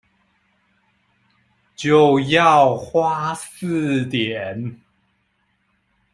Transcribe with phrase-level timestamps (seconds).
[1.75, 4.81] 就要花四點